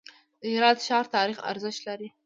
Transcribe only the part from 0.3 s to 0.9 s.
د هرات